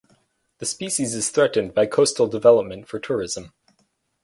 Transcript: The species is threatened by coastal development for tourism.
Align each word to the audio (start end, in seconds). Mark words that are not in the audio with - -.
The 0.57 0.65
species 0.65 1.13
is 1.13 1.29
threatened 1.29 1.75
by 1.75 1.85
coastal 1.85 2.25
development 2.25 2.87
for 2.87 2.97
tourism. 2.99 3.53